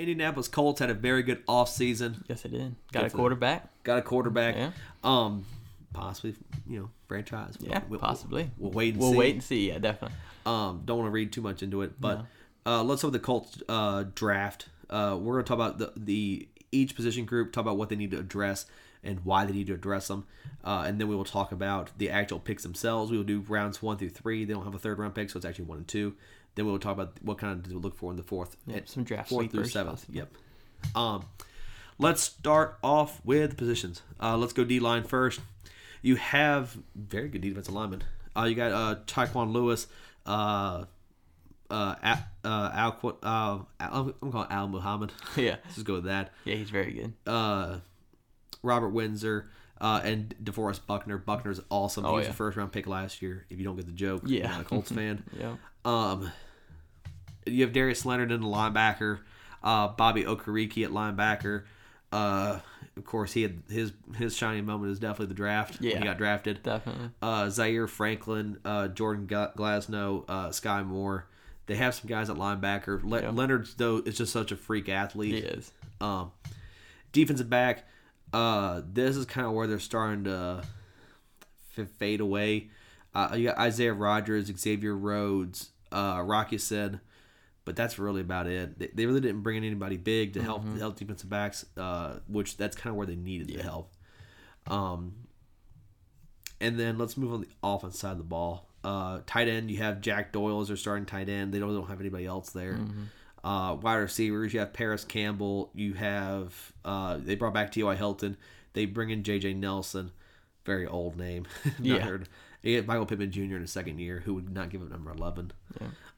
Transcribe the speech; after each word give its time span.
Indianapolis 0.00 0.48
Colts 0.48 0.80
had 0.80 0.90
a 0.90 0.94
very 0.94 1.22
good 1.22 1.44
offseason. 1.46 2.22
Yes, 2.28 2.44
it 2.44 2.52
did. 2.52 2.74
Got 2.92 3.04
a 3.04 3.10
quarterback. 3.10 3.68
Got 3.84 3.98
a 3.98 4.02
quarterback. 4.02 4.56
Yeah. 4.56 4.70
Um, 5.04 5.44
possibly, 5.92 6.34
you 6.68 6.80
know, 6.80 6.90
franchise. 7.08 7.56
Yeah, 7.60 7.80
We'll- 7.88 8.00
possibly. 8.00 8.50
We'll 8.58 8.72
wait 8.72 8.94
and 8.94 9.02
We'll 9.02 9.12
see. 9.12 9.18
wait 9.18 9.34
and 9.34 9.42
see. 9.42 9.68
Yeah, 9.68 9.78
definitely. 9.78 10.16
Um, 10.46 10.82
don't 10.84 10.98
want 10.98 11.08
to 11.08 11.12
read 11.12 11.32
too 11.32 11.42
much 11.42 11.62
into 11.62 11.82
it, 11.82 12.00
but 12.00 12.24
uh, 12.66 12.82
let's 12.82 13.02
talk 13.02 13.08
about 13.10 13.12
the 13.20 13.24
Colts 13.24 13.62
uh, 13.68 14.04
draft. 14.14 14.68
Uh, 14.88 15.16
we're 15.20 15.34
going 15.34 15.44
to 15.44 15.48
talk 15.48 15.54
about 15.56 15.78
the, 15.78 15.92
the 15.96 16.48
each 16.72 16.94
position 16.96 17.24
group, 17.24 17.52
talk 17.52 17.62
about 17.62 17.76
what 17.76 17.88
they 17.90 17.96
need 17.96 18.10
to 18.12 18.18
address 18.18 18.66
and 19.02 19.20
why 19.24 19.44
they 19.46 19.52
need 19.52 19.66
to 19.66 19.72
address 19.74 20.08
them, 20.08 20.26
uh, 20.64 20.84
and 20.86 21.00
then 21.00 21.08
we 21.08 21.16
will 21.16 21.24
talk 21.24 21.52
about 21.52 21.90
the 21.96 22.10
actual 22.10 22.38
picks 22.38 22.62
themselves. 22.62 23.10
We 23.10 23.16
will 23.16 23.24
do 23.24 23.40
rounds 23.48 23.80
one 23.82 23.96
through 23.96 24.10
three. 24.10 24.44
They 24.44 24.52
don't 24.52 24.64
have 24.64 24.74
a 24.74 24.78
third 24.78 24.98
round 24.98 25.14
pick, 25.14 25.30
so 25.30 25.36
it's 25.38 25.46
actually 25.46 25.64
one 25.66 25.78
and 25.78 25.88
two. 25.88 26.14
Then 26.60 26.66
we 26.66 26.72
will 26.72 26.78
talk 26.78 26.92
about 26.92 27.14
what 27.22 27.38
kind 27.38 27.64
of 27.64 27.72
to 27.72 27.78
look 27.78 27.96
for 27.96 28.10
in 28.10 28.18
the 28.18 28.22
fourth, 28.22 28.54
and 28.70 28.86
some 28.86 29.02
draft 29.02 29.30
fourth 29.30 29.50
through 29.50 29.64
seventh. 29.64 30.04
Yep. 30.12 30.30
Um, 30.94 31.24
let's 31.98 32.20
start 32.22 32.78
off 32.82 33.18
with 33.24 33.56
positions. 33.56 34.02
Uh, 34.22 34.36
let's 34.36 34.52
go 34.52 34.62
D 34.62 34.78
line 34.78 35.04
first. 35.04 35.40
You 36.02 36.16
have 36.16 36.76
very 36.94 37.30
good 37.30 37.40
defensive 37.40 37.72
linemen. 37.72 38.02
Uh, 38.36 38.42
you 38.44 38.54
got 38.54 38.72
uh, 38.72 38.96
Tyquan 39.06 39.54
Lewis, 39.54 39.86
uh, 40.26 40.84
uh, 41.70 41.94
Al, 42.02 42.18
uh, 42.44 42.70
Al, 42.74 43.18
uh, 43.22 43.58
Al, 43.80 44.14
I'm 44.20 44.30
calling 44.30 44.48
Al 44.50 44.68
Muhammad. 44.68 45.12
Yeah. 45.38 45.56
Let's 45.64 45.76
just 45.76 45.86
go 45.86 45.94
with 45.94 46.04
that. 46.04 46.34
Yeah, 46.44 46.56
he's 46.56 46.68
very 46.68 46.92
good. 46.92 47.14
Uh, 47.26 47.78
Robert 48.62 48.90
Windsor. 48.90 49.48
Uh, 49.80 49.98
and 50.04 50.34
DeForest 50.44 50.84
Buckner. 50.86 51.16
Buckner's 51.16 51.58
awesome. 51.70 52.04
he 52.04 52.10
Oh, 52.10 52.16
was 52.16 52.26
yeah. 52.26 52.32
a 52.32 52.34
first 52.34 52.58
round 52.58 52.70
pick 52.70 52.86
last 52.86 53.22
year. 53.22 53.46
If 53.48 53.56
you 53.58 53.64
don't 53.64 53.76
get 53.76 53.86
the 53.86 53.92
joke, 53.92 54.24
Yeah. 54.26 54.40
you're 54.40 54.48
not 54.48 54.60
a 54.60 54.64
Colts 54.64 54.92
fan. 54.92 55.24
Yeah. 55.38 55.54
Um, 55.86 56.30
you 57.46 57.62
have 57.62 57.72
Darius 57.72 58.04
Leonard 58.06 58.32
in 58.32 58.40
the 58.40 58.46
linebacker, 58.46 59.20
uh, 59.62 59.88
Bobby 59.88 60.24
Okereke 60.24 60.84
at 60.84 60.90
linebacker. 60.90 61.64
Uh, 62.12 62.60
of 62.96 63.04
course, 63.04 63.32
he 63.32 63.42
had 63.42 63.62
his 63.70 63.92
his 64.16 64.36
shining 64.36 64.66
moment 64.66 64.92
is 64.92 64.98
definitely 64.98 65.26
the 65.26 65.34
draft 65.34 65.78
Yeah. 65.80 65.98
he 65.98 66.04
got 66.04 66.18
drafted. 66.18 66.62
Definitely. 66.62 67.10
Uh, 67.22 67.48
Zaire 67.50 67.86
Franklin, 67.86 68.58
uh, 68.64 68.88
Jordan 68.88 69.26
Gla- 69.26 69.52
Glasgow, 69.56 70.24
uh, 70.28 70.48
Skai 70.48 70.84
Moore. 70.84 71.26
They 71.66 71.76
have 71.76 71.94
some 71.94 72.08
guys 72.08 72.28
at 72.28 72.36
linebacker. 72.36 73.02
Le- 73.04 73.22
Yeah. 73.22 73.30
Leonard's 73.30 73.74
though 73.74 73.98
is 73.98 74.18
just 74.18 74.32
such 74.32 74.50
a 74.50 74.56
freak 74.56 74.88
athlete. 74.88 75.34
He 75.34 75.40
is. 75.40 75.70
Um, 76.00 76.32
defensive 77.12 77.48
back. 77.48 77.86
Uh, 78.32 78.82
this 78.92 79.16
is 79.16 79.24
kind 79.24 79.46
of 79.46 79.52
where 79.52 79.66
they're 79.66 79.78
starting 79.78 80.24
to 80.24 80.62
f- 81.78 81.88
fade 81.98 82.20
away. 82.20 82.70
Uh, 83.14 83.34
you 83.36 83.44
got 83.48 83.58
Isaiah 83.58 83.92
Rodgers, 83.94 84.46
Xavier 84.56 84.96
Rhodes, 84.96 85.70
uh, 85.92 86.22
Rock 86.24 86.52
Ya-Sin, 86.52 87.00
but 87.64 87.76
that's 87.76 87.98
really 87.98 88.20
about 88.20 88.46
it. 88.46 88.78
They, 88.78 88.88
they 88.94 89.06
really 89.06 89.20
didn't 89.20 89.42
bring 89.42 89.56
in 89.58 89.64
anybody 89.64 89.96
big 89.96 90.34
to 90.34 90.42
help 90.42 90.64
help 90.78 90.96
defensive 90.96 91.28
backs, 91.30 91.64
uh, 91.76 92.16
which 92.28 92.56
that's 92.56 92.76
kind 92.76 92.90
of 92.90 92.96
where 92.96 93.06
they 93.06 93.16
needed 93.16 93.48
the 93.48 93.62
help. 93.62 93.92
Um, 94.66 95.14
and 96.60 96.78
then 96.78 96.98
let's 96.98 97.16
move 97.16 97.32
on 97.32 97.40
the 97.40 97.48
offense 97.62 97.98
side 97.98 98.12
of 98.12 98.18
the 98.18 98.24
ball. 98.24 98.68
Uh, 98.84 99.20
tight 99.26 99.48
end, 99.48 99.70
you 99.70 99.78
have 99.78 100.00
Jack 100.00 100.32
Doyle 100.32 100.60
as 100.60 100.68
their 100.68 100.76
starting 100.76 101.06
tight 101.06 101.28
end. 101.28 101.52
They 101.52 101.58
don't, 101.58 101.72
don't 101.74 101.88
have 101.88 102.00
anybody 102.00 102.26
else 102.26 102.50
there. 102.50 102.78
Uh, 103.42 103.76
wide 103.80 103.96
receivers, 103.96 104.52
you 104.52 104.60
have 104.60 104.72
Parris 104.72 105.04
Campbell. 105.04 105.70
You 105.74 105.94
have 105.94 106.72
uh, 106.84 107.18
they 107.18 107.34
brought 107.34 107.54
back 107.54 107.72
T.Y. 107.72 107.94
Hilton. 107.96 108.36
They 108.74 108.84
bring 108.86 109.10
in 109.10 109.22
J.J. 109.22 109.54
Nelson, 109.54 110.12
very 110.64 110.86
old 110.86 111.16
name. 111.16 111.46
Not 111.64 111.80
Yeah. 111.80 111.98
heard. 112.00 112.28
You 112.62 112.76
get 112.76 112.86
Michael 112.86 113.06
Pittman 113.06 113.30
Jr. 113.30 113.40
in 113.40 113.60
his 113.62 113.72
second 113.72 113.98
year, 113.98 114.20
who 114.24 114.34
would 114.34 114.52
not 114.52 114.70
give 114.70 114.82
up 114.82 114.90
number 114.90 115.10
eleven. 115.10 115.52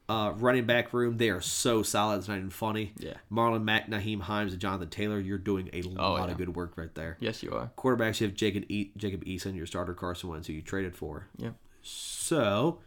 Uh, 0.09 0.33
running 0.35 0.65
back 0.65 0.91
room, 0.93 1.17
they 1.17 1.29
are 1.29 1.39
so 1.39 1.81
solid. 1.81 2.17
It's 2.17 2.27
not 2.27 2.37
even 2.37 2.49
funny. 2.49 2.91
Yeah. 2.97 3.13
Marlon 3.31 3.63
Mack, 3.63 3.89
Nyheim 3.89 4.19
Hines, 4.19 4.51
and 4.51 4.61
Jonathan 4.61 4.89
Taylor. 4.89 5.17
You're 5.19 5.37
doing 5.37 5.69
a 5.71 5.81
lot 5.81 6.25
yeah. 6.25 6.31
of 6.31 6.37
good 6.37 6.55
work 6.55 6.73
right 6.75 6.93
there. 6.93 7.15
Yes, 7.21 7.41
you 7.41 7.51
are. 7.51 7.71
Quarterbacks, 7.77 8.19
you 8.19 8.27
have 8.27 8.35
Jacob 8.35 8.65
e- 8.67 8.91
Jacob 8.97 9.23
Eason, 9.23 9.55
your 9.55 9.65
starter 9.65 9.93
Carson 9.93 10.29
Wentz, 10.29 10.47
who 10.47 10.53
you 10.53 10.61
traded 10.61 10.95
for. 10.95 11.27
Yeah. 11.37 11.51
So, 11.81 12.79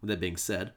with 0.00 0.08
that 0.08 0.20
being 0.20 0.36
said, 0.36 0.72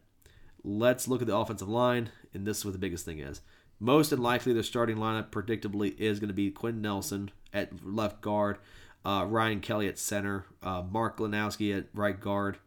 let's 0.63 1.07
look 1.07 1.21
at 1.21 1.27
the 1.27 1.35
offensive 1.35 1.69
line, 1.69 2.11
and 2.33 2.45
this 2.45 2.59
is 2.59 2.65
what 2.65 2.73
the 2.73 2.79
biggest 2.79 3.05
thing 3.05 3.19
is. 3.19 3.41
Most 3.79 4.11
unlikely, 4.11 4.53
their 4.53 4.63
starting 4.63 4.97
lineup 4.97 5.31
predictably 5.31 5.97
is 5.97 6.19
going 6.19 6.27
to 6.27 6.33
be 6.33 6.51
Quenton 6.51 6.81
Nelson 6.81 7.31
at 7.53 7.83
left 7.83 8.21
guard, 8.21 8.57
uh, 9.05 9.25
Ryan 9.27 9.59
Kelly 9.61 9.87
at 9.87 9.97
center, 9.97 10.45
uh, 10.61 10.83
Mark 10.89 11.17
Glowinski 11.17 11.77
at 11.77 11.85
right 11.93 12.19
guard, 12.19 12.57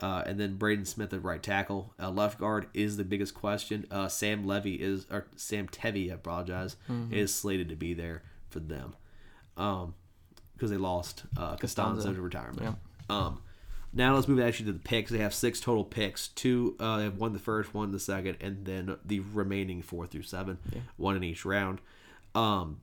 uh, 0.00 0.22
and 0.26 0.38
then 0.38 0.56
Braden 0.56 0.84
Smith 0.84 1.12
at 1.12 1.22
right 1.22 1.42
tackle. 1.42 1.94
Uh, 2.00 2.10
left 2.10 2.38
guard 2.38 2.66
is 2.74 2.96
the 2.96 3.04
biggest 3.04 3.34
question. 3.34 3.86
Uh, 3.90 4.08
Sam 4.08 4.46
Levy 4.46 4.74
is, 4.74 5.06
or 5.10 5.26
Sam 5.36 5.68
Tevi, 5.68 6.10
I 6.10 6.14
apologize, 6.14 6.76
is 7.10 7.34
slated 7.34 7.68
to 7.70 7.76
be 7.76 7.94
there 7.94 8.22
for 8.50 8.60
them, 8.60 8.94
um, 9.56 9.94
because 10.54 10.70
they 10.70 10.76
lost 10.76 11.24
uh, 11.36 11.56
Castonzo 11.56 12.04
Castonzo. 12.04 12.14
to 12.14 12.20
retirement. 12.20 12.62
Yeah. 12.62 12.74
Um, 13.08 13.42
now 13.94 14.14
let's 14.14 14.26
move 14.28 14.40
actually 14.40 14.66
to 14.66 14.72
the 14.72 14.78
picks. 14.78 15.10
They 15.10 15.18
have 15.18 15.34
six 15.34 15.60
total 15.60 15.84
picks. 15.84 16.28
Two, 16.28 16.76
uh, 16.80 16.96
they 16.98 17.04
have 17.04 17.18
one 17.18 17.32
the 17.32 17.38
first, 17.38 17.74
one 17.74 17.92
the 17.92 18.00
second, 18.00 18.38
and 18.40 18.64
then 18.64 18.96
the 19.04 19.20
remaining 19.20 19.82
four 19.82 20.06
through 20.06 20.22
seven, 20.22 20.58
one 20.96 21.14
in 21.16 21.22
each 21.24 21.44
round. 21.44 21.80
Um, 22.34 22.80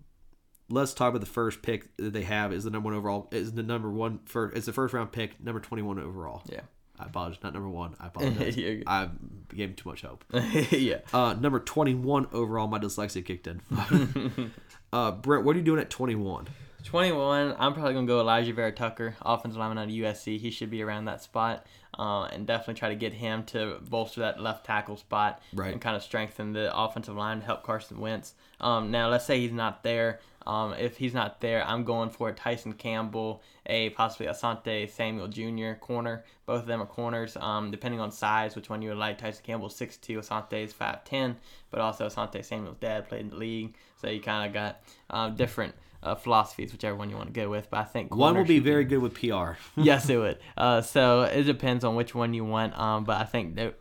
let's 0.69 0.93
talk 0.93 1.09
about 1.09 1.21
the 1.21 1.27
first 1.27 1.61
pick 1.61 1.95
that 1.97 2.13
they 2.13 2.23
have. 2.23 2.53
Is 2.53 2.63
the 2.63 2.69
number 2.69 2.89
one 2.89 2.97
overall? 2.97 3.27
Is 3.31 3.53
the 3.53 3.63
number 3.63 3.89
one 3.89 4.19
for? 4.25 4.51
It's 4.51 4.65
the 4.65 4.73
first 4.73 4.93
round 4.93 5.11
pick, 5.11 5.43
number 5.43 5.59
twenty 5.59 5.83
one 5.83 5.99
overall. 5.99 6.43
Yeah. 6.45 6.61
I 6.99 7.05
apologize, 7.05 7.39
not 7.41 7.53
number 7.53 7.69
one. 7.69 7.95
I 7.99 8.07
apologize. 8.07 8.57
You're. 8.57 8.81
I 8.85 9.09
gave 9.55 9.69
him 9.69 9.75
too 9.75 9.89
much 9.89 10.01
hope. 10.01 10.25
yeah. 10.71 10.99
Uh, 11.13 11.35
number 11.39 11.59
twenty 11.59 11.95
one 11.95 12.27
overall. 12.31 12.67
My 12.67 12.79
dyslexia 12.79 13.25
kicked 13.25 13.47
in. 13.47 13.61
uh, 14.93 15.11
Brent, 15.11 15.45
what 15.45 15.55
are 15.55 15.59
you 15.59 15.65
doing 15.65 15.79
at 15.79 15.89
twenty 15.89 16.15
one? 16.15 16.47
21, 16.83 17.55
I'm 17.59 17.73
probably 17.73 17.93
going 17.93 18.07
to 18.07 18.09
go 18.11 18.23
Alijah 18.23 18.53
Vera-Tucker, 18.55 19.15
offensive 19.21 19.59
lineman 19.59 19.77
out 19.77 19.85
of 19.85 19.89
USC. 19.89 20.39
He 20.39 20.49
should 20.49 20.69
be 20.69 20.81
around 20.81 21.05
that 21.05 21.21
spot 21.21 21.65
uh, 21.97 22.23
and 22.25 22.47
definitely 22.47 22.75
try 22.75 22.89
to 22.89 22.95
get 22.95 23.13
him 23.13 23.43
to 23.45 23.77
bolster 23.89 24.21
that 24.21 24.39
left 24.41 24.65
tackle 24.65 24.97
spot 24.97 25.41
Right. 25.53 25.71
and 25.73 25.81
kind 25.81 25.95
of 25.95 26.03
strengthen 26.03 26.53
the 26.53 26.75
offensive 26.75 27.15
line 27.15 27.39
to 27.41 27.45
help 27.45 27.63
Carson 27.63 27.99
Wentz. 27.99 28.33
Um, 28.61 28.91
now, 28.91 29.09
let's 29.09 29.25
say 29.25 29.39
he's 29.39 29.51
not 29.51 29.83
there. 29.83 30.19
Um, 30.47 30.73
if 30.73 30.97
he's 30.97 31.13
not 31.13 31.41
there, 31.41 31.63
I'm 31.67 31.83
going 31.83 32.09
for 32.09 32.31
Tyson 32.31 32.73
Campbell, 32.73 33.43
a 33.65 33.89
possibly 33.91 34.27
Asante 34.27 34.89
Samuel 34.89 35.27
Jr. 35.27 35.73
corner. 35.79 36.23
Both 36.45 36.61
of 36.61 36.65
them 36.67 36.81
are 36.81 36.87
corners, 36.87 37.37
um, 37.39 37.69
depending 37.69 37.99
on 37.99 38.11
size, 38.11 38.55
which 38.55 38.69
one 38.69 38.81
you 38.81 38.89
would 38.89 38.97
like. 38.97 39.17
Tyson 39.19 39.43
Campbell's 39.45 39.77
6'2", 39.77 40.17
Asante 40.17 40.63
is 40.63 40.73
5'10", 40.73 41.35
but 41.69 41.81
also 41.81 42.07
Asante 42.07 42.43
Samuel's 42.43 42.77
dad 42.79 43.07
played 43.07 43.21
in 43.21 43.29
the 43.29 43.35
league, 43.35 43.75
so 44.01 44.09
you 44.09 44.21
kind 44.21 44.47
of 44.47 44.53
got 44.53 44.81
um, 45.11 45.35
different 45.35 45.75
uh, 46.03 46.15
philosophies, 46.15 46.71
whichever 46.71 46.95
one 46.95 47.09
you 47.09 47.15
want 47.17 47.27
to 47.27 47.33
go 47.33 47.49
with. 47.49 47.69
But 47.69 47.79
I 47.81 47.83
think 47.83 48.15
One 48.15 48.35
will 48.37 48.45
be 48.45 48.59
very 48.59 48.85
good 48.85 48.99
with 48.99 49.13
PR. 49.15 49.51
yes, 49.77 50.09
it 50.09 50.17
would. 50.17 50.37
Uh, 50.57 50.81
so 50.81 51.21
it 51.23 51.43
depends 51.43 51.83
on 51.83 51.95
which 51.95 52.13
one 52.15 52.33
you 52.33 52.43
want. 52.45 52.77
Um, 52.77 53.03
but 53.03 53.19
I 53.21 53.25
think 53.25 53.55
that 53.55 53.75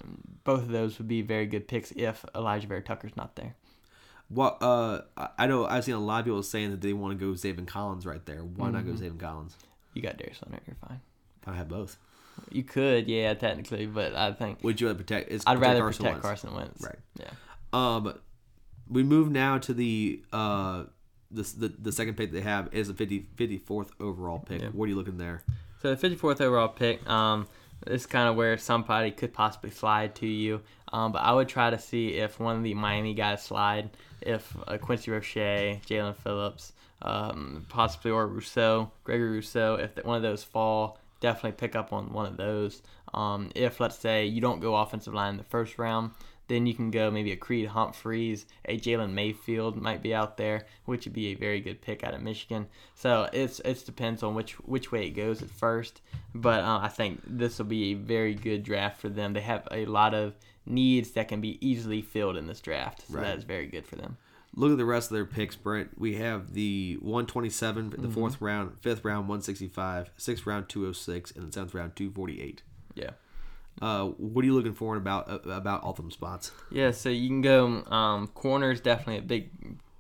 both 0.45 0.63
of 0.63 0.69
those 0.69 0.99
would 0.99 1.09
be 1.09 1.23
very 1.23 1.47
good 1.47 1.67
picks 1.69 1.91
if 1.93 2.25
Alijah 2.35 2.67
Vera-Tucker's 2.67 3.17
not 3.17 3.37
there. 3.37 3.55
Well, 4.31 4.59
uh, 4.61 5.01
I- 5.39 5.47
know 5.47 5.67
I've 5.67 5.85
seen 5.85 5.95
a 5.95 5.99
lot 6.01 6.21
of 6.21 6.25
people 6.27 6.43
saying 6.43 6.71
that 6.71 6.81
they 6.81 6.93
want 6.93 7.19
to 7.19 7.25
go 7.27 7.33
Zaven 7.33 7.67
Collins 7.67 8.05
right 8.07 8.25
there. 8.27 8.41
Why 8.45 8.71
not 8.71 8.85
go 8.87 8.93
Mm-hmm. 8.93 9.05
Zaven 9.05 9.19
Collins? 9.19 9.57
You 9.95 10.03
got 10.03 10.17
Darius 10.19 10.39
Leonard, 10.45 10.61
you're 10.67 10.77
fine. 10.87 11.01
I 11.47 11.55
have 11.55 11.69
both. 11.69 11.97
You 12.53 12.63
could, 12.63 13.09
yeah, 13.09 13.35
technically, 13.35 13.87
but 13.87 14.15
I 14.15 14.33
think 14.33 14.63
Would 14.63 14.81
you 14.81 14.87
rather 14.87 14.99
protect? 14.99 15.33
I'd 15.47 15.59
rather 15.59 15.81
Carson 15.81 16.05
protect 16.05 16.25
Wentz. 16.25 16.27
Carson 16.43 16.55
Wentz. 16.55 16.83
Right. 16.83 16.99
Yeah. 17.19 17.31
Um, 17.73 18.15
we 18.89 19.03
move 19.03 19.31
now 19.31 19.59
to 19.59 19.75
the 19.75 20.23
uh 20.33 20.85
the 21.31 21.43
the, 21.43 21.69
the 21.69 21.93
second 21.93 22.17
pick 22.17 22.33
they 22.33 22.41
have 22.41 22.69
is 22.73 22.89
a 22.89 22.95
50, 22.95 23.27
54th 23.37 23.91
overall 24.01 24.39
pick. 24.39 24.63
Yeah. 24.63 24.69
What 24.69 24.87
are 24.87 24.89
you 24.89 24.97
looking 24.97 25.19
there? 25.19 25.43
So 25.83 25.95
the 25.95 26.09
54th 26.09 26.41
overall 26.41 26.69
pick, 26.69 27.09
um, 27.09 27.47
is 27.87 28.07
kind 28.07 28.29
of 28.29 28.37
where 28.37 28.59
somebody 28.59 29.11
could 29.11 29.33
possibly 29.33 29.71
slide 29.71 30.15
to 30.17 30.27
you. 30.27 30.61
Um, 30.93 31.13
but 31.13 31.21
I 31.21 31.33
would 31.33 31.49
try 31.49 31.71
to 31.71 31.79
see 31.79 32.15
if 32.15 32.41
one 32.41 32.57
of 32.57 32.63
the 32.63 32.75
Miami 32.75 33.15
guys 33.15 33.43
slide, 33.43 33.91
if 34.21 34.57
uh, 34.67 34.79
Quincy 34.79 35.11
Roche, 35.11 35.37
Jaelan 35.37 36.17
Phillips, 36.17 36.73
um, 37.03 37.67
possibly 37.69 38.11
or 38.11 38.27
Rousseau, 38.27 38.91
Gregory 39.05 39.37
Rousseau, 39.37 39.77
if 39.77 40.05
one 40.05 40.17
of 40.17 40.23
those 40.23 40.43
fall, 40.43 40.99
definitely 41.21 41.53
pick 41.53 41.75
up 41.77 41.93
on 41.93 42.13
one 42.13 42.27
of 42.27 42.37
those. 42.37 42.83
Um, 43.15 43.51
if 43.55 43.81
let's 43.81 43.99
say 43.99 44.27
you 44.27 44.41
don't 44.41 44.61
go 44.61 44.77
offensive 44.77 45.15
line 45.15 45.33
in 45.33 45.37
the 45.39 45.45
first 45.45 45.79
round, 45.79 46.13
then 46.49 46.67
you 46.67 46.73
can 46.75 46.91
go 46.91 47.11
maybe 47.11 47.33
a 47.33 47.37
Creed 47.37 47.69
Humphreys, 47.69 48.47
a 48.65 48.79
Jalen 48.79 49.13
Mayfield 49.13 49.77
might 49.77 50.03
be 50.03 50.15
out 50.15 50.39
there, 50.39 50.67
which 50.87 51.05
would 51.05 51.13
be 51.13 51.27
a 51.29 51.35
very 51.35 51.61
good 51.61 51.83
pick 51.83 52.03
out 52.03 52.15
of 52.15 52.23
Michigan. 52.23 52.67
So 52.95 53.29
it's 53.33 53.61
it 53.61 53.85
depends 53.85 54.23
on 54.23 54.35
which 54.35 54.55
which 54.61 54.91
way 54.91 55.07
it 55.07 55.11
goes 55.11 55.43
at 55.43 55.51
first, 55.51 56.01
but 56.35 56.61
uh, 56.65 56.81
I 56.83 56.89
think 56.89 57.21
this 57.27 57.59
will 57.59 57.67
be 57.67 57.93
a 57.93 57.95
very 57.95 58.35
good 58.35 58.63
draft 58.63 59.01
for 59.01 59.09
them. 59.11 59.33
They 59.35 59.43
have 59.43 59.69
a 59.71 59.85
lot 59.87 60.15
of 60.15 60.35
needs 60.65 61.11
that 61.13 61.29
can 61.29 61.41
be 61.41 61.59
easily 61.67 62.01
filled 62.03 62.37
in 62.37 62.47
this 62.47 62.61
draft, 62.61 63.07
so 63.09 63.15
Right. 63.15 63.25
that 63.25 63.39
is 63.39 63.45
very 63.45 63.67
good 63.67 63.87
for 63.87 63.97
them. 63.97 64.17
Look 64.59 64.73
at 64.73 64.77
the 64.77 64.85
rest 64.85 65.11
of 65.11 65.15
their 65.15 65.25
picks, 65.25 65.55
Brent. 65.55 65.91
We 65.97 66.17
have 66.17 66.53
the 66.53 66.99
127, 67.01 67.95
the 67.97 68.09
fourth 68.09 68.41
round, 68.41 68.77
fifth 68.81 69.05
round 69.05 69.29
165, 69.29 70.11
sixth 70.17 70.47
round 70.47 70.69
206, 70.69 71.31
and 71.31 71.47
the 71.47 71.53
seventh 71.53 71.75
round 71.75 71.95
248. 71.95 72.63
Yeah. 72.95 73.11
Uh, 73.81 74.07
what 74.07 74.43
are 74.43 74.47
you 74.47 74.55
looking 74.55 74.75
for 74.75 74.97
about 74.97 75.31
uh, 75.31 75.51
about 75.51 75.85
all 75.85 75.93
them 75.93 76.11
spots? 76.11 76.51
Yeah, 76.73 76.91
so 76.91 77.09
you 77.09 77.29
can 77.29 77.41
go 77.41 77.85
um, 77.85 78.27
corners 78.27 78.81
definitely 78.81 79.19
a 79.19 79.23
big 79.23 79.51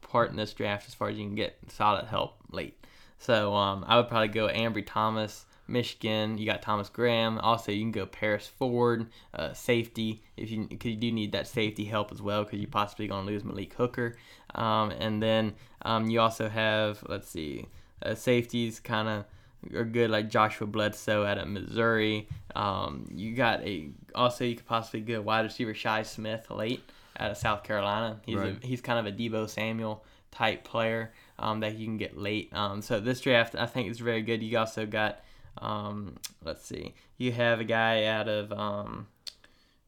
part 0.02 0.30
in 0.30 0.36
this 0.36 0.52
draft 0.52 0.88
as 0.88 0.94
far 0.94 1.08
as 1.08 1.16
you 1.16 1.24
can 1.24 1.36
get 1.36 1.56
solid 1.68 2.06
help 2.06 2.34
late. 2.50 2.84
So 3.20 3.54
um, 3.54 3.84
I 3.86 3.96
would 3.96 4.08
probably 4.08 4.28
go 4.28 4.48
Ambry 4.48 4.84
Thomas, 4.84 5.46
Michigan. 5.68 6.38
You 6.38 6.46
got 6.46 6.62
Thomas 6.62 6.88
Graham. 6.88 7.38
Also, 7.38 7.72
you 7.72 7.80
can 7.82 7.92
go 7.92 8.06
Paris 8.06 8.46
Ford, 8.46 9.06
uh, 9.34 9.52
safety 9.52 10.22
if 10.36 10.50
you 10.50 10.66
because 10.66 10.90
you 10.90 10.96
do 10.96 11.12
need 11.12 11.32
that 11.32 11.46
safety 11.46 11.84
help 11.84 12.10
as 12.12 12.20
well 12.22 12.44
because 12.44 12.58
you're 12.58 12.70
possibly 12.70 13.06
going 13.06 13.26
to 13.26 13.32
lose 13.32 13.44
Malik 13.44 13.74
Hooker. 13.74 14.16
Um, 14.54 14.90
and 14.92 15.22
then 15.22 15.54
um, 15.82 16.08
you 16.08 16.20
also 16.20 16.48
have 16.48 17.02
let's 17.08 17.28
see, 17.28 17.66
uh, 18.02 18.14
safeties 18.14 18.80
kind 18.80 19.08
of 19.08 19.24
are 19.74 19.84
good 19.84 20.10
like 20.10 20.30
Joshua 20.30 20.66
Bledsoe 20.66 21.24
out 21.24 21.38
of 21.38 21.48
Missouri. 21.48 22.28
Um, 22.54 23.06
you 23.12 23.34
got 23.34 23.60
a 23.62 23.88
also 24.14 24.44
you 24.44 24.56
could 24.56 24.66
possibly 24.66 25.00
go 25.00 25.20
wide 25.20 25.44
receiver 25.44 25.74
Shi 25.74 26.04
Smith 26.04 26.50
late 26.50 26.82
out 27.18 27.30
of 27.32 27.36
South 27.36 27.62
Carolina. 27.64 28.20
He's 28.24 28.36
Right. 28.36 28.62
a, 28.62 28.66
he's 28.66 28.80
kind 28.80 28.98
of 28.98 29.12
a 29.12 29.16
Deebo 29.16 29.48
Samuel 29.48 30.04
type 30.30 30.62
player 30.64 31.12
um, 31.38 31.60
that 31.60 31.74
you 31.76 31.86
can 31.86 31.96
get 31.96 32.16
late. 32.16 32.52
Um, 32.54 32.80
so 32.82 33.00
this 33.00 33.20
draft 33.20 33.54
I 33.56 33.66
think 33.66 33.90
is 33.90 33.98
very 33.98 34.22
good. 34.22 34.42
You 34.42 34.58
also 34.58 34.86
got 34.86 35.20
um, 35.60 36.16
let's 36.44 36.64
see, 36.64 36.94
you 37.16 37.32
have 37.32 37.60
a 37.60 37.64
guy 37.64 38.04
out 38.04 38.28
of 38.28 38.52
um, 38.52 39.06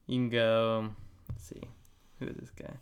you 0.06 0.18
can 0.18 0.28
go 0.30 0.90
let's 1.28 1.46
see, 1.46 1.62
who 2.18 2.26
is 2.26 2.36
this 2.36 2.50
guy? 2.50 2.74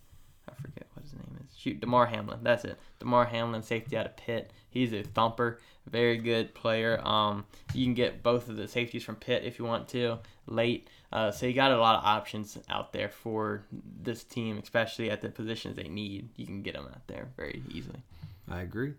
I 0.48 0.54
forget 0.60 0.86
what 0.94 1.04
his 1.04 1.12
name 1.12 1.38
is. 1.44 1.56
Shoot, 1.56 1.80
Damar 1.80 2.06
Hamlin. 2.06 2.40
That's 2.42 2.64
it. 2.64 2.78
Damar 2.98 3.26
Hamlin, 3.26 3.62
safety 3.62 3.96
out 3.96 4.06
of 4.06 4.16
Pitt. 4.16 4.52
He's 4.70 4.92
a 4.92 5.02
thumper, 5.02 5.60
very 5.90 6.16
good 6.16 6.54
player. 6.54 7.00
Um, 7.06 7.44
you 7.74 7.84
can 7.84 7.94
get 7.94 8.22
both 8.22 8.48
of 8.48 8.56
the 8.56 8.68
safeties 8.68 9.04
from 9.04 9.16
Pitt 9.16 9.44
if 9.44 9.58
you 9.58 9.64
want 9.64 9.88
to 9.88 10.18
late. 10.46 10.88
Uh, 11.12 11.30
so 11.30 11.46
you 11.46 11.52
got 11.52 11.72
a 11.72 11.78
lot 11.78 11.96
of 11.96 12.04
options 12.04 12.58
out 12.68 12.92
there 12.92 13.08
for 13.08 13.62
this 14.02 14.24
team, 14.24 14.58
especially 14.58 15.10
at 15.10 15.20
the 15.20 15.28
positions 15.28 15.76
they 15.76 15.88
need. 15.88 16.28
You 16.36 16.46
can 16.46 16.62
get 16.62 16.74
them 16.74 16.86
out 16.86 17.06
there 17.06 17.28
very 17.36 17.62
easily. 17.72 18.02
I 18.50 18.62
agree. 18.62 18.94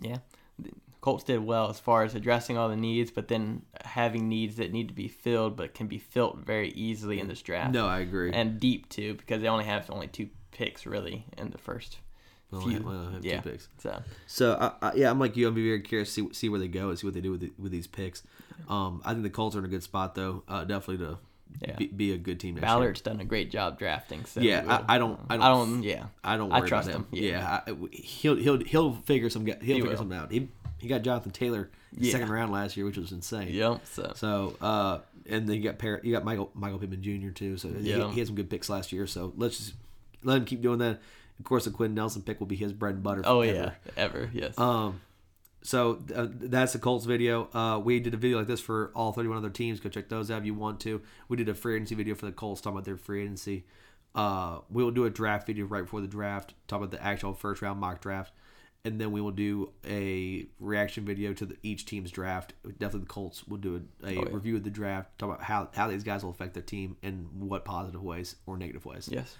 Yeah. 0.00 0.18
Colts 1.04 1.22
did 1.24 1.44
well 1.44 1.68
as 1.68 1.78
far 1.78 2.02
as 2.02 2.14
addressing 2.14 2.56
all 2.56 2.70
the 2.70 2.76
needs, 2.76 3.10
but 3.10 3.28
then 3.28 3.60
having 3.84 4.26
needs 4.26 4.56
that 4.56 4.72
need 4.72 4.88
to 4.88 4.94
be 4.94 5.06
filled 5.06 5.54
but 5.54 5.74
can 5.74 5.86
be 5.86 5.98
filled 5.98 6.38
very 6.46 6.70
easily 6.70 7.20
in 7.20 7.28
this 7.28 7.42
draft. 7.42 7.74
No, 7.74 7.86
I 7.86 7.98
agree. 8.00 8.32
And 8.32 8.58
deep 8.58 8.88
too, 8.88 9.12
because 9.12 9.42
they 9.42 9.48
only 9.48 9.66
have 9.66 9.90
only 9.90 10.06
two 10.06 10.30
picks 10.50 10.86
really 10.86 11.26
in 11.36 11.50
the 11.50 11.58
first 11.58 11.98
Well, 12.50 12.62
few. 12.62 12.78
I- 12.78 12.80
well, 12.80 13.10
have 13.10 13.22
yeah. 13.22 13.40
two 13.42 13.50
picks. 13.50 13.68
So 13.76 14.02
So 14.26 14.54
I, 14.80 14.88
I, 14.88 14.94
yeah, 14.94 15.10
I'm 15.10 15.18
like 15.18 15.36
you. 15.36 15.46
I'm 15.46 15.52
be 15.52 15.62
very 15.68 15.82
curious 15.82 16.14
to 16.14 16.28
see 16.28 16.32
see 16.34 16.48
where 16.48 16.58
they 16.58 16.68
go 16.68 16.88
and 16.88 16.98
see 16.98 17.06
what 17.06 17.12
they 17.12 17.20
do 17.20 17.32
with 17.32 17.40
the, 17.40 17.52
with 17.58 17.70
these 17.70 17.86
picks. 17.86 18.22
Um, 18.70 19.02
I 19.04 19.10
think 19.12 19.24
the 19.24 19.28
Colts 19.30 19.54
are 19.56 19.58
in 19.58 19.66
a 19.66 19.68
good 19.68 19.82
spot 19.82 20.14
though. 20.14 20.42
Uh, 20.48 20.64
definitely 20.64 21.04
to 21.06 21.18
Yeah. 21.60 21.76
be, 21.76 21.86
be 21.88 22.12
a 22.12 22.16
good 22.16 22.40
team. 22.40 22.54
Next 22.54 22.64
Ballard's 22.64 23.02
done 23.02 23.20
a 23.20 23.26
great 23.26 23.50
job 23.50 23.78
drafting. 23.78 24.24
So 24.24 24.40
Yeah, 24.40 24.64
I- 24.88 24.94
I 24.94 24.98
don't- 24.98 25.20
I 25.28 25.36
don't- 25.36 25.44
I 25.44 25.48
don't. 25.50 25.82
Yeah. 25.82 26.06
I 26.24 26.38
don't. 26.38 26.50
I 26.50 26.60
trust 26.60 26.88
about 26.88 27.00
him, 27.00 27.06
him. 27.12 27.24
yeah. 27.24 27.60
Yeah, 27.66 27.74
I, 27.74 27.86
he'll 27.92 28.36
he'll 28.36 28.64
he'll 28.64 28.94
figure 29.04 29.28
some 29.28 29.44
he'll 29.44 29.56
He 29.60 29.74
figure 29.74 29.90
will. 29.90 29.96
something 29.98 30.16
out. 30.18 30.32
He 30.32 30.48
he 30.84 30.88
got 30.88 31.02
Jonathan 31.02 31.32
Taylor 31.32 31.70
Yeah. 31.96 32.12
second 32.12 32.30
round 32.30 32.52
last 32.52 32.76
year, 32.76 32.86
which 32.86 32.96
was 32.98 33.10
insane. 33.10 33.48
Yep. 33.48 33.80
So 33.86 34.12
So 34.14 34.56
uh, 34.60 34.98
and 35.26 35.48
then 35.48 35.56
you 35.56 35.62
got 35.62 35.78
Par- 35.78 36.00
you 36.04 36.12
got 36.12 36.24
Michael 36.24 36.50
Michael 36.54 36.78
Pittman 36.78 37.02
Jr. 37.02 37.30
too. 37.30 37.56
So 37.56 37.68
he- 37.70 37.90
Yeah. 37.90 38.10
he, 38.12 38.18
had 38.20 38.26
some 38.28 38.36
good 38.36 38.50
picks 38.50 38.68
last 38.68 38.92
year. 38.92 39.06
So 39.06 39.32
let's 39.36 39.56
just 39.58 39.74
let 40.22 40.36
him 40.36 40.44
keep 40.44 40.60
doing 40.62 40.78
that. 40.78 41.00
Of 41.38 41.44
course, 41.44 41.64
the 41.64 41.70
Quenton 41.70 41.94
Nelson 41.94 42.22
pick 42.22 42.38
will 42.38 42.46
be 42.46 42.54
his 42.56 42.72
bread 42.72 42.94
and 42.94 43.02
butter. 43.02 43.22
Oh 43.24 43.40
forever. 43.42 43.74
yeah, 43.86 43.92
ever 43.96 44.30
yes. 44.32 44.56
Um, 44.58 45.00
so 45.62 46.00
uh, 46.14 46.26
that's 46.30 46.74
the 46.74 46.78
Colts 46.78 47.06
video. 47.06 47.48
Uh, 47.54 47.78
we 47.78 47.98
did 47.98 48.12
a 48.12 48.18
video 48.18 48.36
like 48.38 48.46
this 48.46 48.60
for 48.60 48.92
all 48.94 49.12
31 49.12 49.38
other 49.38 49.48
teams. 49.50 49.80
Go 49.80 49.88
check 49.88 50.08
those 50.10 50.30
out 50.30 50.40
if 50.40 50.44
you 50.46 50.52
want 50.54 50.78
to. 50.80 51.00
We 51.28 51.36
did 51.38 51.48
a 51.48 51.54
free 51.54 51.74
agency 51.76 51.94
video 51.94 52.14
for 52.14 52.26
the 52.26 52.32
Colts 52.32 52.60
talking 52.60 52.76
about 52.76 52.84
their 52.84 52.98
free 52.98 53.22
agency. 53.22 53.64
Uh, 54.14 54.58
we 54.70 54.84
will 54.84 54.90
do 54.92 55.06
a 55.06 55.10
draft 55.10 55.46
video 55.46 55.64
right 55.64 55.82
before 55.82 56.00
the 56.02 56.06
draft, 56.06 56.54
talk 56.68 56.78
about 56.78 56.90
the 56.92 57.02
actual 57.02 57.32
first 57.34 57.62
round 57.62 57.80
mock 57.80 58.00
draft, 58.00 58.32
and 58.84 59.00
then 59.00 59.12
we 59.12 59.20
will 59.20 59.30
do 59.30 59.72
a 59.86 60.46
reaction 60.60 61.04
video 61.04 61.32
to 61.32 61.46
the, 61.46 61.56
each 61.62 61.86
team's 61.86 62.10
draft. 62.10 62.52
Definitely 62.64 63.00
the 63.00 63.06
Colts 63.06 63.46
will 63.48 63.56
do 63.56 63.82
a, 64.02 64.06
a 64.06 64.08
Oh, 64.18 64.22
yeah. 64.24 64.28
review 64.30 64.56
of 64.56 64.64
the 64.64 64.70
draft, 64.70 65.18
talk 65.18 65.30
about 65.30 65.42
how, 65.42 65.68
how 65.74 65.88
these 65.88 66.04
guys 66.04 66.22
will 66.22 66.30
affect 66.30 66.54
their 66.54 66.62
team 66.62 66.96
and 67.02 67.28
what 67.48 67.64
positive 67.64 68.02
ways 68.02 68.36
or 68.46 68.56
negative 68.56 68.84
ways. 68.84 69.08
yes. 69.10 69.36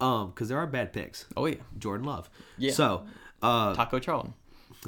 Um, 0.00 0.28
because 0.30 0.48
there 0.48 0.58
are 0.58 0.66
bad 0.66 0.92
picks. 0.92 1.24
Oh 1.36 1.46
yeah. 1.46 1.56
Jordan 1.78 2.06
Love. 2.06 2.28
Yeah. 2.58 2.72
So, 2.72 3.06
uh, 3.42 3.74
Taco 3.74 3.98
Charlton. 3.98 4.34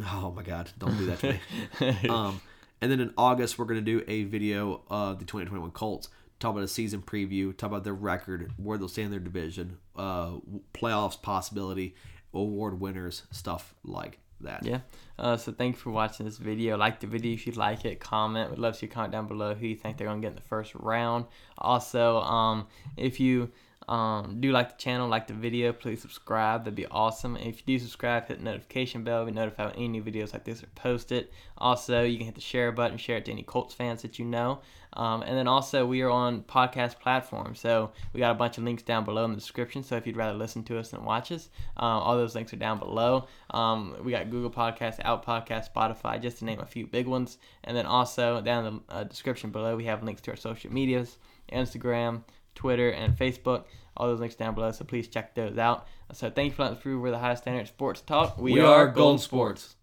Oh 0.01 0.31
my 0.37 0.43
God! 0.43 0.71
Don't 0.79 0.97
do 0.99 1.07
that 1.07 1.19
to 1.21 1.33
me. 1.33 2.09
um, 2.11 2.41
and 2.83 2.93
then 2.93 3.01
in 3.01 3.15
August 3.17 3.59
we're 3.59 3.65
gonna 3.65 3.81
do 3.81 4.05
a 4.07 4.25
video 4.25 4.83
of 4.91 5.19
the 5.19 5.25
2021 5.25 5.71
Colts. 5.71 6.09
Talk 6.41 6.53
about 6.53 6.63
a 6.63 6.69
season 6.69 7.01
preview. 7.01 7.57
Talk 7.57 7.71
about 7.71 7.85
their 7.85 7.95
record, 7.95 8.53
where 8.59 8.77
they'll 8.77 8.87
stand 8.87 9.07
in 9.07 9.11
their 9.13 9.19
division, 9.21 9.79
uh, 9.97 10.33
playoffs 10.75 11.21
possibility, 11.21 11.95
award 12.41 12.81
winners, 12.81 13.25
stuff 13.31 13.75
like 13.85 14.19
that. 14.41 14.65
Yeah. 14.65 14.81
Uh, 15.19 15.37
so 15.37 15.53
thank 15.53 15.75
you 15.75 15.81
for 15.81 15.91
watching 15.91 16.27
this 16.27 16.39
video. 16.39 16.77
Like 16.77 17.01
the 17.01 17.07
video 17.07 17.35
if 17.35 17.47
you 17.47 17.53
like 17.53 17.85
it. 17.85 18.01
Comment. 18.01 18.51
We'd 18.51 18.59
love 18.59 18.75
to 18.75 18.79
see 18.81 18.87
comment 18.87 19.13
down 19.13 19.27
below 19.27 19.55
who 19.55 19.67
you 19.67 19.77
think 19.77 19.97
they're 19.97 20.07
gonna 20.07 20.21
get 20.21 20.31
in 20.31 20.37
the 20.37 20.43
first 20.43 20.75
round. 20.75 21.27
Also, 21.59 22.19
um, 22.21 22.67
if 22.97 23.19
you 23.21 23.51
um, 23.89 24.41
do 24.41 24.53
like 24.53 24.77
the 24.77 24.83
channel, 24.83 25.09
like 25.09 25.27
the 25.27 25.35
video, 25.35 25.73
please 25.73 26.03
subscribe. 26.03 26.65
That'd 26.65 26.75
be 26.75 26.87
awesome. 26.87 27.37
And 27.37 27.47
if 27.47 27.61
you 27.61 27.79
do 27.79 27.79
subscribe, 27.79 28.29
hit 28.29 28.39
the 28.39 28.45
notification 28.45 29.03
bell. 29.03 29.25
Be 29.25 29.33
notified 29.33 29.69
when 29.69 29.77
any 29.77 29.89
new 29.89 30.03
videos 30.03 30.35
like 30.35 30.45
this 30.45 30.63
are 30.63 30.69
posted. 30.75 31.29
Also, 31.57 32.03
you 32.03 32.19
can 32.19 32.27
hit 32.27 32.35
the 32.35 32.41
share 32.41 32.71
button, 32.71 32.99
share 32.99 33.17
it 33.17 33.25
to 33.25 33.33
any 33.33 33.43
Colts 33.43 33.75
fans 33.75 34.03
that 34.03 34.19
you 34.19 34.27
know. 34.27 34.61
Um, 34.93 35.23
and 35.23 35.37
then 35.37 35.49
also, 35.49 35.87
we 35.87 36.03
are 36.03 36.11
on 36.11 36.43
podcast 36.43 36.99
platforms. 36.99 37.61
So 37.61 37.93
we 38.13 38.21
got 38.21 38.31
a 38.31 38.35
bunch 38.35 38.59
of 38.59 38.65
links 38.65 38.83
down 38.83 39.05
below 39.05 39.25
in 39.25 39.31
the 39.31 39.37
description. 39.37 39.83
So 39.83 39.97
if 39.97 40.07
you'd 40.07 40.17
rather 40.17 40.37
listen 40.37 40.65
to 40.65 40.79
us 40.79 40.91
than 40.91 41.05
watch 41.05 41.33
us, 41.33 41.49
um, 41.79 42.03
all 42.03 42.17
those 42.17 42.35
links 42.35 42.53
are 42.53 42.57
down 42.57 42.79
below. 42.79 43.27
Um, 43.51 43.97
we 44.03 44.13
got 44.13 44.31
Google 44.31 44.51
Podcasts, 44.51 45.01
Out 45.03 45.25
Podcast, 45.25 45.73
Spotify, 45.73 46.21
just 46.21 46.39
to 46.39 46.45
name 46.45 46.61
a 46.61 46.67
few 46.67 46.87
big 46.87 47.07
ones. 47.07 47.39
And 47.65 47.75
then 47.75 47.87
also 47.87 48.43
down 48.43 48.67
in 48.67 48.81
the 48.89 48.95
uh, 48.95 49.05
description 49.05 49.51
below, 49.51 49.77
we 49.77 49.87
have 49.87 50.03
links 50.03 50.21
to 50.23 50.33
our 50.33 50.37
social 50.37 50.73
medias, 50.73 51.17
Instagram, 51.53 52.23
Twitter, 52.59 52.91
and 52.91 53.17
Facebook. 53.17 53.65
All 53.97 54.09
those 54.09 54.21
links 54.21 54.35
down 54.35 54.55
below. 54.55 54.71
So 54.73 54.85
please 54.85 55.09
check 55.09 55.35
those 55.35 55.57
out. 55.59 55.87
So 56.13 56.29
thank 56.31 56.51
you 56.51 56.57
for 56.57 56.63
letting 56.63 56.77
us 56.77 56.83
prove 56.83 57.01
we're 57.01 57.11
the 57.11 57.19
highest 57.19 57.45
standard 57.45 57.69
sports 57.69 58.01
talk. 58.01 58.39
We 58.39 58.61
are 58.61 58.89
Golden 58.89 59.19
Sports. 59.19 59.77